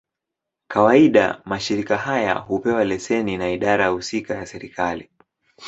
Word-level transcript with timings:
Kawaida, 0.67 1.41
mashirika 1.45 1.97
haya 1.97 2.33
hupewa 2.33 2.83
leseni 2.85 3.37
na 3.37 3.51
idara 3.51 3.87
husika 3.87 4.35
ya 4.35 4.45
serikali. 4.45 5.09